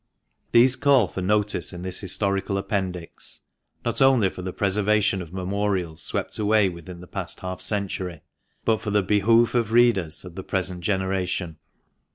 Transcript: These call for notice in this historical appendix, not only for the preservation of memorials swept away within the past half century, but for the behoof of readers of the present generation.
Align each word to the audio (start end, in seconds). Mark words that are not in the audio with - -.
These 0.51 0.77
call 0.77 1.07
for 1.09 1.21
notice 1.21 1.71
in 1.73 1.83
this 1.83 1.99
historical 1.99 2.57
appendix, 2.57 3.41
not 3.85 4.01
only 4.01 4.31
for 4.31 4.41
the 4.41 4.51
preservation 4.51 5.21
of 5.21 5.31
memorials 5.31 6.01
swept 6.01 6.39
away 6.39 6.69
within 6.69 7.01
the 7.01 7.07
past 7.07 7.41
half 7.41 7.61
century, 7.61 8.21
but 8.65 8.81
for 8.81 8.89
the 8.89 9.03
behoof 9.03 9.53
of 9.53 9.71
readers 9.71 10.25
of 10.25 10.33
the 10.33 10.43
present 10.43 10.81
generation. 10.83 11.57